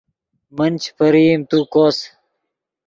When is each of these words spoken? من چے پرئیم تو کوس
من 0.55 0.71
چے 0.81 0.89
پرئیم 0.97 1.39
تو 1.49 1.57
کوس 1.73 1.97